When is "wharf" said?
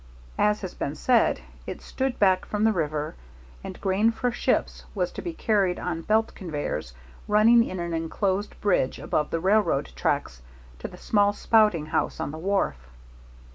12.39-12.87